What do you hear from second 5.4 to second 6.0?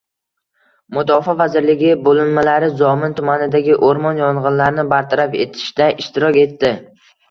etishda